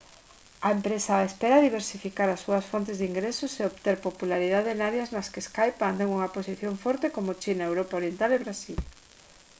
[0.67, 5.27] a empresa espera diversificar as súas fontes de ingresos e obter popularidade en áreas nas
[5.31, 8.79] que skype mantén unha posición forte como china europa oriental e brasil